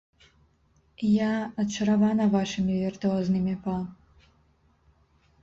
Я 1.07 1.27
ачаравана 1.63 2.25
вашымі 2.37 2.79
віртуознымі 2.85 3.55
па. 3.67 3.77